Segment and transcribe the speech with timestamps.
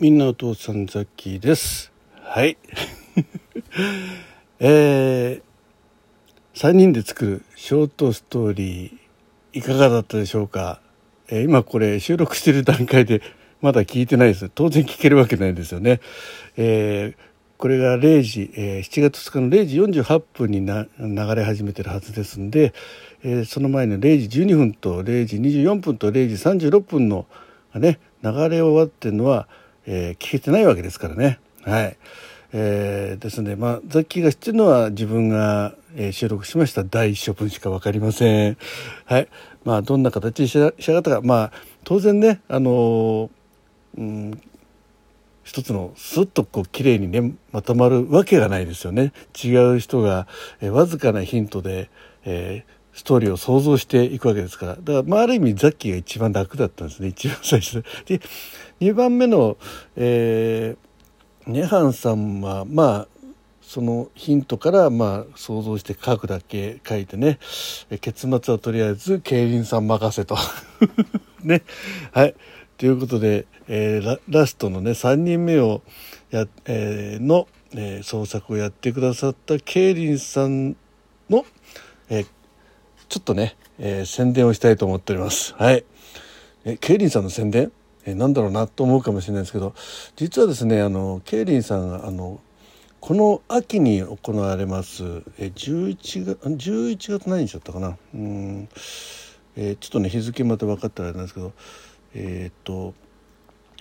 [0.00, 1.92] みんなお父さんザッキーです。
[2.14, 2.56] はい。
[4.58, 10.80] えー、3人で作るショートストーリーいかがだったでしょうか、
[11.28, 13.20] えー、今これ収録してる段階で
[13.60, 14.50] まだ聞いてないです。
[14.52, 16.00] 当然聞けるわけないんですよね、
[16.56, 17.14] えー、
[17.58, 22.72] これが0時、えー、7月2日の0時48分にな流れ始めてるはずですんで、
[23.22, 27.26] えー、その前の0時12分と0時24分と0時36分の
[27.74, 29.48] ね流れ終わってるのは、
[29.86, 31.38] えー、聞けてないわけですからね。
[31.62, 31.96] はい。
[32.54, 38.58] えー、ですので、まあ、ザッキーが知ってるのは自分が、えー、収録しました第一書分しか分かりません。
[39.06, 39.28] はい。
[39.64, 41.52] まあ、どんな形にしやがったか、まあ、
[41.84, 43.30] 当然ね、あのー、
[43.98, 44.40] うん、
[45.44, 50.26] 一つのスッとこう綺麗にねまとまるわけがないですよね違う人が、
[50.60, 51.90] えー、わずかなヒントで、
[52.24, 54.74] えー、ストーリーを想像していくわけですから。
[54.76, 57.08] だから、まあ、ある意味ザッキーが一番楽だったんですね。
[57.08, 58.20] 一番最初で。
[58.80, 59.56] 2番目の、
[59.96, 63.08] えー、ネハンさんは、まあ、
[63.62, 67.38] そのヒントから、まあ、想像して書くだけ書いてね、
[68.00, 70.36] 結末はとりあえず、競輪さん任せと。
[71.42, 71.62] ね。
[72.12, 72.34] はい。
[72.76, 75.82] ということで、えー、ラストのね、3人目を
[76.30, 80.76] や、えー、の、えー、創作をやってくださった競輪さん
[81.30, 81.46] の、
[82.10, 82.26] えー、
[83.12, 85.52] ちょっとね、えー、宣伝をしたいと思っております。
[85.58, 85.84] はい。
[86.64, 87.70] え、ケイリンさんの宣伝？
[88.06, 89.74] え、なんだろうなと思うかもしれないですけど、
[90.16, 92.40] 実はですね、あの、ケイリンさんが、あの、
[93.00, 95.04] この秋に行われます、
[95.38, 97.98] え、11月、11月何日だったかな？
[98.14, 98.66] うん、
[99.56, 101.52] えー、ちょっとね、日付また分かったらあれなんですけど、
[102.14, 102.94] えー、っと、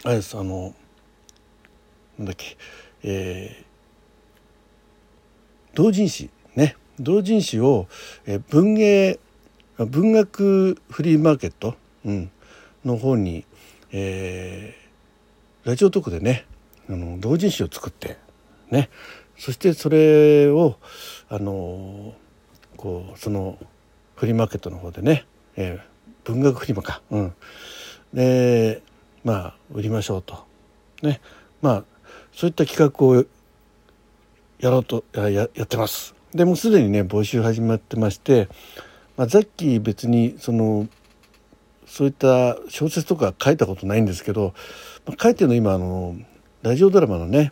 [0.04, 0.76] あれです、あの、
[2.18, 2.58] なんだっけ、
[3.04, 6.30] えー、同人誌
[7.02, 7.88] 同人誌を、
[8.26, 9.20] え文芸
[9.78, 12.32] 文学フリーマーケット、うん、
[12.86, 13.46] の方に、
[13.92, 16.46] えー、ラジオトークでね
[16.90, 18.18] あの同人誌を作って
[18.70, 18.90] ね。
[19.38, 20.76] そしてそれを
[21.30, 22.14] あの
[22.78, 23.58] こうその
[24.16, 27.34] フリーマーケットの方でね、えー、文学フリマか、うん、
[28.14, 28.84] で
[29.24, 30.46] まあ売りましょうと。
[31.02, 31.22] ね。
[31.62, 31.84] まあ
[32.34, 33.26] そういった企画を
[34.60, 36.21] やろうとややってます。
[36.34, 38.48] でもすでにね募集始まってまして、
[39.18, 40.88] まあ、ザッキー別にその
[41.86, 44.54] そういった小説とか書いたことないんですけど、
[45.06, 46.16] まあ、書いてるの今あの
[46.62, 47.52] ラジオドラマのね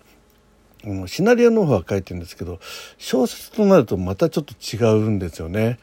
[1.08, 2.60] シナリオの方は書いてるんですけど
[2.98, 5.78] 小説となるとまたちょっと違うんですよね。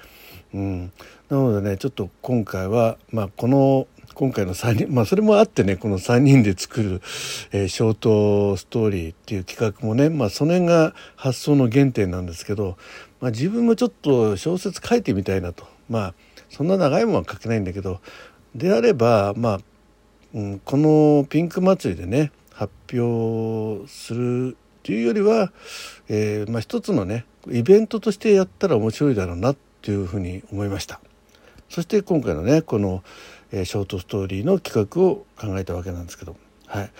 [0.55, 0.93] うん、
[1.29, 3.87] なのでねちょっと今回は、まあ、この
[4.17, 7.03] 今回の3人まあそれもあってねこの3人で作る、
[7.53, 12.79] えー、ショートストーリーっていう企画もねまあその辺が発想の原点なんですけど、
[13.21, 16.15] まあ、自分もちょっと小説書いてみたいなとまあ
[16.49, 18.01] そんな長いものは書けないんだけど
[18.55, 19.61] であればまあ、
[20.33, 25.53] うん、このピンク祭りでね発表するっていうよりは、
[26.09, 31.01] えーまあ、一つのねイベントとしてやったら面白いだろうなっていうふうに思いました。
[31.69, 33.03] そして今回のねこの
[33.53, 36.37] え、ショートストーリーの企画を考えたわけなんですけど、
[36.67, 36.91] はい、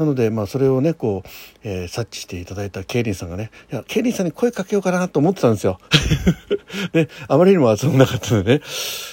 [0.00, 1.28] なのでまあそれをねこう、
[1.62, 5.78] えー、察知していただいたケイリンさんがねいやケイリンさんに声かけようかなと思ってたんですよ。
[6.92, 8.62] で あまりにも集まんなかったのでね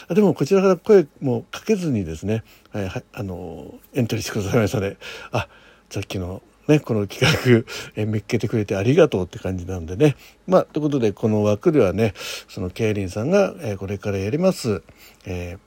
[0.09, 4.95] でもこちらから声もかけずにですね、はい、あのエントリーしてくださいましたね。
[5.31, 5.49] あ
[5.89, 7.65] さっきのね、この企画、
[7.95, 10.17] え見っけてくれてありがとうって感じなんでね。
[10.47, 12.13] まあ、ということで、この枠ではね、
[12.49, 14.83] そのケイリンさんが、えこれからやります、
[15.25, 15.59] えー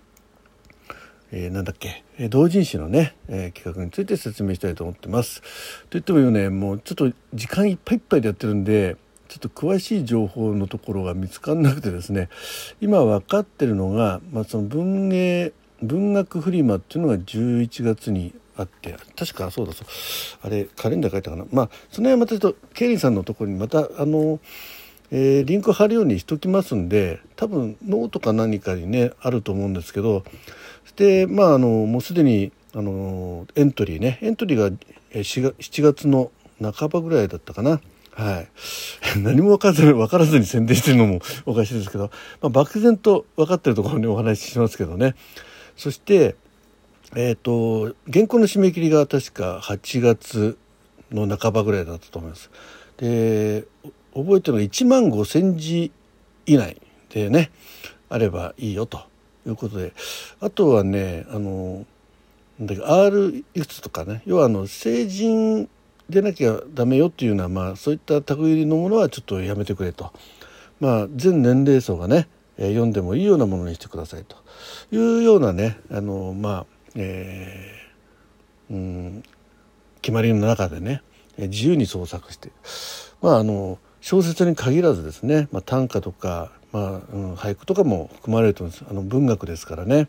[1.33, 5.43] えー、なんだっけ、えー、同人誌のね、えー、企画について説明したいと思ってます。
[5.91, 8.97] といってもよねもうちょっと時間いっぱいいっぱいでやってるんで
[9.29, 12.29] ちょっと詳しい情報のところが見つからなくてですね
[12.81, 15.53] 今分かってるのが、まあ、その文芸
[15.83, 19.87] 文学フリマっていうのが11月にあって確かそうだそう
[20.43, 24.41] あれカレンダー書いたかなまあその辺はまたちょっとケリンさんのところにまたあの
[25.13, 30.25] えー、リンク貼るようにしときますんで多分ノートか何かにねあると思うんですけど
[30.97, 34.71] でまああのもうすでにあのエントリーねエントリーが
[35.13, 36.31] 7, 月の
[36.61, 37.81] 半ばぐらいだったかな。
[38.13, 38.49] はい、
[39.19, 42.11] 何も分からず分からずに宣伝してるのも おかしいですけど、
[42.43, 45.15] まあ、漠然と分かってるところにお話ししますけどね
[45.77, 46.35] そして
[47.15, 50.59] えっ、ー、と原稿の締め切りが確か8月
[51.11, 52.51] の半ばぐらいだったと思います。
[52.99, 53.65] で
[54.15, 55.93] 覚えてるのが1万5,000字
[56.47, 56.81] 以内
[57.11, 57.51] でね
[58.09, 59.11] あればいいよと。
[59.47, 59.93] いうことで。
[60.41, 61.87] あとはねあの
[62.61, 64.23] だけ R いくつとかね。
[64.27, 65.69] 要はあの成人
[66.09, 70.13] でなきゃダメよっていうような、まあ、そういった類のものはちょっとやめてくれと、
[70.81, 72.27] まあ、全年齢層がね、
[72.59, 74.37] 読んでもいいようなものにしてくださいと。
[74.93, 76.67] いうようなねあのまあ
[76.97, 79.23] えー、うん
[80.03, 81.03] 決まりの中でね
[81.39, 82.51] 自由に創作して。
[83.23, 90.09] まああの小説に限らずですね、まあ、短歌とか、まあうん、俳句とかも含まれると思うんですあの文学ですからね。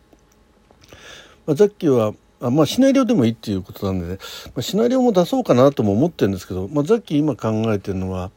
[1.46, 4.18] まあ、ザッキーはあまあシナリオでもいいっていうことなんでね、
[4.48, 8.32] まあ、シナリオも出そうかなとも思ってるんですけど、まあ、ザッキー今考えてるのは、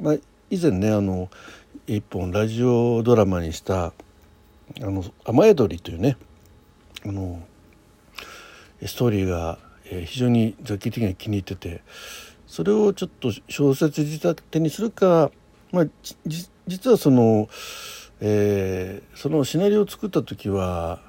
[0.00, 0.14] まあ、
[0.50, 1.28] 以前ねあの
[1.86, 3.86] 一本ラジオドラマにした
[4.80, 6.16] 「あの雨宿り」というね
[7.04, 7.42] あの
[8.84, 9.58] ストーリーが
[10.04, 11.82] 非常にザッキー的には気に入ってて
[12.52, 15.30] それをちょっと小説仕立てにするか、
[15.70, 15.86] まあ、
[16.66, 17.48] 実はその、
[18.20, 21.00] えー、そのシナリオを作った時は、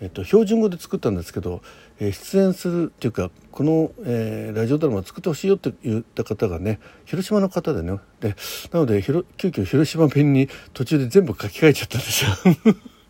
[0.00, 1.60] えっと、標準語で作ったんですけど、
[1.98, 8.34] えー、出演するっていうかこの、えー、ラジオドラマを作ってほしいよって言った方がね広島の方でねで
[8.72, 9.12] なので急
[9.48, 12.30] 遽広島弁に途中で全部書き換えちゃったんですよ。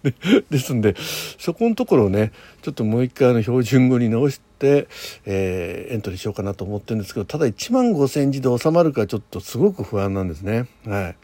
[0.51, 0.95] ですんで
[1.39, 2.33] そこのところをね
[2.63, 4.89] ちょっともう一回の標準語に直して、
[5.27, 10.67] えー、エントリーしようかなと思ってるんですけどただ1万5,000字で収まるかちょっとすごく不安なんですね。
[10.87, 11.17] はい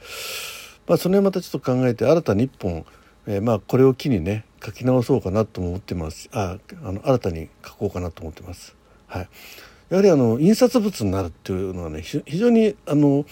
[0.86, 2.86] まあ、その辺またちょっと考えて新たに1本、
[3.26, 8.76] えー、まあこれを機にね書き直そうかなと思ってますああの新たに書こうかなと思ってます。
[9.08, 9.28] はい、
[9.88, 13.24] やはりあの印刷物になるっていうのはね非常にあの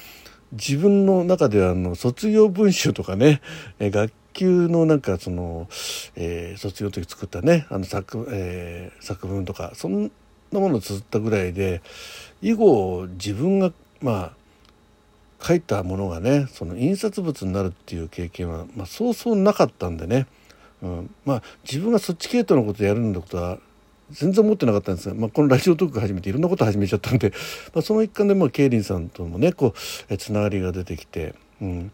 [0.53, 3.41] 自分の中ではあの卒業文集とかね
[3.81, 5.69] 学級のなんかその、
[6.17, 10.11] えー、卒業の時作ったねあの作,、えー、作文とかそん
[10.53, 11.81] なものを綴ったぐらいで
[12.43, 13.73] 以後自分が
[14.03, 14.33] まあ
[15.45, 20.27] 書いたものがねその印刷物になるっていう経験は、まあ、そうそうなかったんでね、
[20.83, 23.59] うん、まあ自分がそっち系統のことやるんだことは
[24.11, 27.33] 全然思ってなかったんですが、まあ、このラジオトーク始めていろんなこと始めちゃったんで、
[27.75, 29.75] まあ、その一環でまあケイリンさんともねこ
[30.11, 31.93] うつながりが出てきて、うん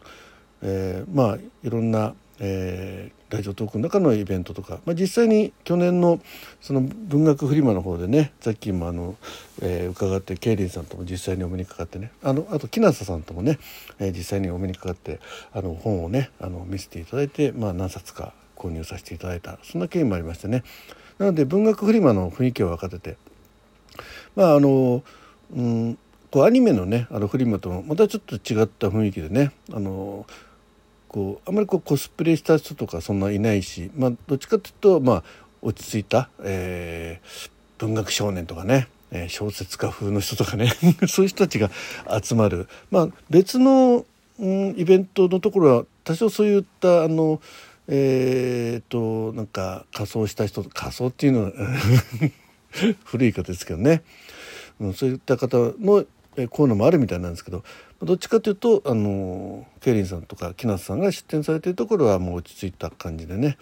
[0.63, 6.21] えー、まあいろんなえー、ラジオトークの中のイベントとか、まあ、実際に去年の
[6.61, 9.17] その文学フリマの方でねさっきもあの、
[9.61, 12.11] えー、伺ってケイリンさんとも実際にお目にかかってね。
[12.23, 13.59] あのあと木下さんともね、
[13.99, 15.21] えー、実際にお目にかかって
[15.53, 19.59] あの本をねあの見せていただいて、まあ、何冊か購入させていただいた。
[19.63, 20.65] そんな経緯もありましてね。
[21.19, 23.17] なので文学フリマの雰囲気を分かってて。
[24.35, 25.03] まああの
[25.55, 25.99] うん
[26.31, 30.27] こうアニメのねあのフリマともまたちょっと違った雰囲気でねあの
[31.11, 35.23] こうあんまりこうコスプレした人とかそんないないし、まあ、どっちかというと、まあ、
[35.61, 40.73] 落ち着いた、えー、文学少年とかね、えー、小説家風の人とかね
[41.09, 41.69] そういう人たちが
[42.23, 44.07] 集まる、まあ、別の、
[44.39, 47.41] うん、イベントのところは多少そういったあの
[47.93, 51.53] えー、となんか仮装した人仮装っていうのは
[53.05, 54.05] 古い方ですけどね、
[54.79, 56.07] うん、そういった方のこ
[56.37, 57.65] ういうのもあるみたいなんですけど
[58.03, 63.59] どっちかというとあのケイリンさんとか木夏さんが出展されているところはもう落ち着いた感じでね、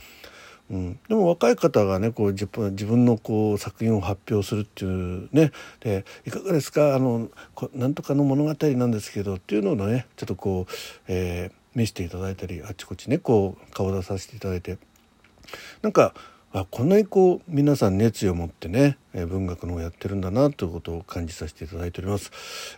[0.70, 5.50] うん、でも若い方がねこう自分のこう作品を発表するっていうね。
[5.80, 6.94] でいかがですか？
[6.94, 7.28] あの
[7.74, 10.72] なんとかの物語なんですけどっていうのをねちょっとこう、
[11.08, 14.78] えー、見せていただいたりあちこちねこう顔出させていただいて。
[15.80, 16.12] なんか
[16.52, 22.30] あこんなにこう皆さん熱意を持ってね文学の方やってるんだなということを感じさせていただいております。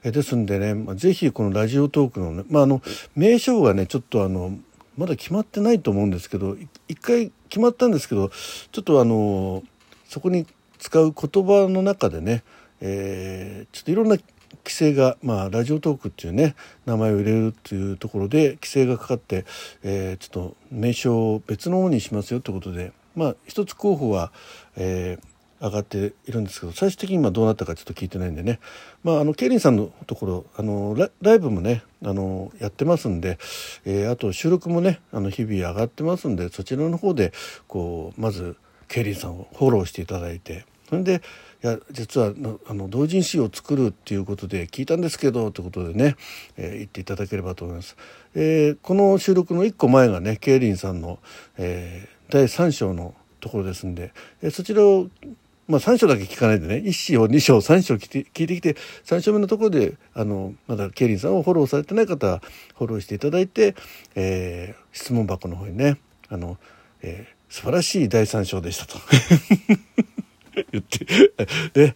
[0.02, 2.82] えですんでね、まあ、ぜひこのラジオトークのね、まあ、あの
[3.14, 4.58] 名称がねちょっとあの
[4.96, 6.56] まだ決まってないと思うんですけど
[6.88, 8.30] 一回決まったんですけど
[8.72, 9.62] ちょっとあの
[10.08, 10.46] そこに
[10.78, 12.42] 使う言葉の中でね、
[12.80, 14.16] えー、ちょっといろんな
[14.64, 16.56] 規制が、まあ、ラジオトークっていうね
[16.86, 19.44] 名前を入れるっていうところで規制がかかって、
[19.82, 24.32] えー、ちょっと名称を別のものにしますよってことでまあ一つ候補は、
[24.76, 28.60] えー、上がっているんですけど最終的に今どうなったかちょっと聞いてないんでね
[29.04, 33.38] まああのケイリンさんのところあのライブもねあのやってますんで、
[33.84, 37.32] えー、あと収録もねあの日々上がってますんでそちらの方で
[37.68, 38.56] こうまず
[38.88, 41.22] ケイリンさんをフォローしていただいてそれで
[41.62, 42.32] いや実は
[42.66, 46.16] あの同人誌を作るっていうことで聞いたんですけどということでね、
[46.56, 47.96] えー、言っていただければと思います。
[48.34, 51.18] えー、この収録の1個前がねケイリンさんの、
[51.58, 55.08] えー第3章のところですんで、えそちらを
[55.70, 56.76] まあ、3章だけ聞かないでね。
[56.84, 62.42] 1章2章3章聞いて聞いてきて3章目のところであのまだケイリンさんをフォローされてない方は
[62.76, 63.76] フォローしていただいて、
[64.16, 66.58] えー、質問箱の方にねあの、
[67.02, 68.98] えー、素晴らしい第3章でしたと。
[70.72, 71.06] 言って。
[71.72, 71.94] で、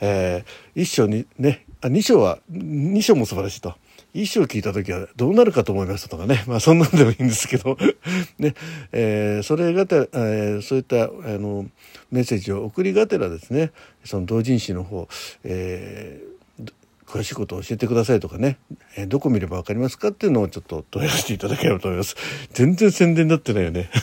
[0.00, 3.74] えー、1章にねあ2章は2章も素晴らしいと。
[4.16, 6.42] 衣装聞いた時はどうなるかと思いましたとかね。
[6.46, 7.76] まあそんなんでもいいんですけど
[8.38, 8.54] ね、
[8.92, 11.66] えー、それがて、えー、そういったあの
[12.10, 13.72] メッセージを送りがてらですね、
[14.04, 15.06] その同人誌の方、
[15.44, 16.72] えー、
[17.06, 18.56] 詳しいことを教えてくださいとかね、
[18.96, 22.16] えー、どこ見れば分かりますかっていうのをちょっと問い合わせていただければと思います。
[22.54, 23.90] 全然宣伝になってないよね。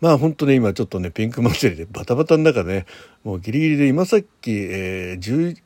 [0.00, 2.86] まあ本当ね今ちょっとねピンク祭りでバタバタの中ね
[3.22, 5.56] もうギリギリで今さっき、えー、10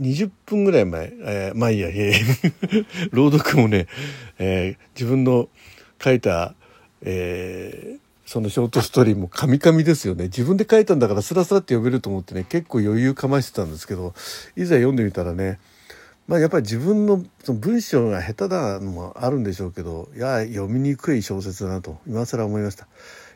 [0.00, 3.86] 20分ぐらい前、えー、まあいいや、えー、 朗読もね、
[4.38, 5.48] えー、自分の
[6.02, 6.54] 書いた、
[7.02, 10.24] えー、そのショートストーリーもカミカミですよね。
[10.24, 14.14] 自分で書いたんだからスラスラって読めると思ってね、結構余裕かましてたんですけど、
[14.56, 15.58] いざ読んでみたらね、
[16.26, 22.88] まあやっぱり自分のその文章が下手なのもあるんでしょうけど、いや、読みにくい小説だなと、今更思いました。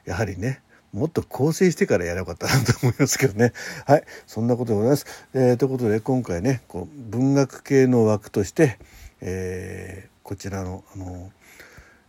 [0.04, 0.61] やはりね、
[0.92, 3.52] もっと構成してからやればよかったなと思いますけどね。
[3.87, 4.04] はい。
[4.26, 5.06] そんなことでございます。
[5.35, 8.78] えー、ということで、今回ね、こう文学系の枠として、
[9.20, 11.30] えー、こちらの、あの、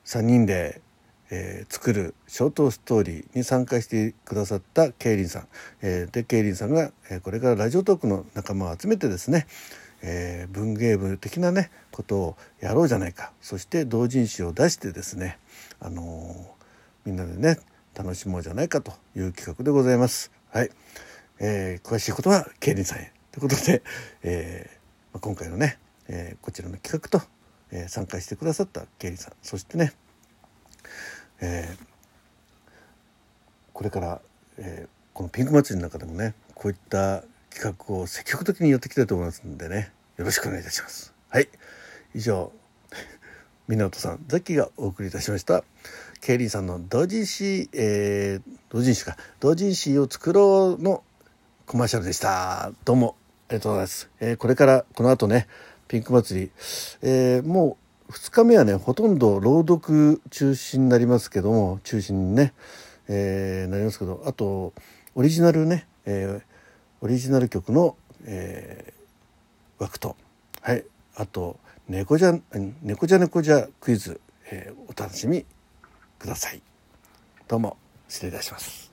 [0.05, 0.81] 3人で、
[1.29, 5.47] えー、作るショートストーリーに参加してくださったケイリンさん、
[5.81, 9.47] えー、でケイリンさんが、えー、これからラジオトークの仲間を集めてですね、
[10.01, 15.39] えー、文芸部的なねことをやろうじゃないかそして同人誌を出してですね、
[15.79, 16.35] あの
[17.05, 17.59] みんなでね
[17.95, 20.31] 楽しもうじゃないかという企画でございます。
[20.51, 20.69] はい、
[21.39, 23.83] え詳しいことはケイリンさんへということで、
[24.24, 24.69] え
[25.13, 27.25] 今回のね、えこちらの企画と、
[27.71, 29.93] え参加してくださったケイリンさんそしてね
[31.41, 31.86] えー、
[33.74, 34.21] これから、
[34.57, 41.13] えー、このピンク祭りの中でもねこういった企画を積極的にやっていきたいと思いますんでねよろしくお願いいたします。
[41.29, 41.50] はい。
[42.13, 42.51] 以上
[43.67, 45.63] 湊さんザッキーがお送りいたしました。
[46.21, 49.17] ケイリーさんの同人誌、えー、同人誌か。
[49.39, 51.03] 同人誌を作ろうの
[51.65, 52.71] コマーシャルでした。
[52.85, 53.15] どうも
[53.49, 55.47] ありがとうございます、えー、これからこの後ね
[55.87, 56.51] ピンク祭り、
[57.01, 62.53] えー、もう2日目はねほとんど朗読中心になりますけども中心にね、
[63.09, 64.73] えー、なりますけどあと
[65.15, 66.41] オリジナルね、えー、
[67.01, 70.15] オリジナル曲の、えー、枠と。
[70.61, 70.85] はい。
[71.15, 71.59] あと
[71.89, 72.39] 猫じゃ
[72.83, 75.45] 猫じゃ猫じゃクイズ、えー、お楽しみ。
[76.21, 76.61] ください。
[77.47, 78.90] どうも失礼いたします。